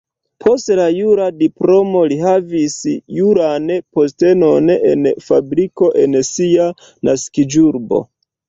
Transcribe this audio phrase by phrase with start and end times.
[0.43, 2.77] Post la jura diplomo li havis
[3.19, 3.69] juran
[3.99, 6.67] postenon en fabriko en sia
[7.13, 8.03] naskiĝurbo.